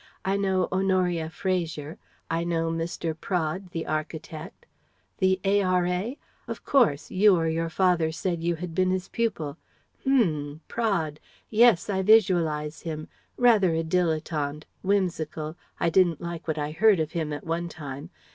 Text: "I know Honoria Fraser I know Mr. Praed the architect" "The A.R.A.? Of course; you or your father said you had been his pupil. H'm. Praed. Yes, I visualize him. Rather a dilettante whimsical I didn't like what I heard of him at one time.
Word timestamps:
"I 0.25 0.35
know 0.35 0.67
Honoria 0.71 1.29
Fraser 1.29 1.99
I 2.27 2.43
know 2.43 2.71
Mr. 2.71 3.13
Praed 3.15 3.69
the 3.69 3.85
architect" 3.85 4.65
"The 5.19 5.39
A.R.A.? 5.43 6.17
Of 6.47 6.65
course; 6.65 7.11
you 7.11 7.35
or 7.35 7.47
your 7.47 7.69
father 7.69 8.11
said 8.11 8.41
you 8.43 8.55
had 8.55 8.73
been 8.73 8.89
his 8.89 9.09
pupil. 9.09 9.57
H'm. 10.01 10.61
Praed. 10.67 11.19
Yes, 11.51 11.87
I 11.87 12.01
visualize 12.01 12.81
him. 12.81 13.09
Rather 13.37 13.75
a 13.75 13.83
dilettante 13.83 14.63
whimsical 14.81 15.55
I 15.79 15.91
didn't 15.91 16.19
like 16.19 16.47
what 16.47 16.57
I 16.57 16.71
heard 16.71 16.99
of 16.99 17.11
him 17.11 17.31
at 17.31 17.45
one 17.45 17.69
time. 17.69 18.09